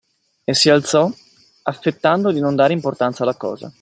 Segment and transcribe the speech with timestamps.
[0.43, 1.11] E si alzò,
[1.61, 3.69] affettando di non dare importanza alla cosa.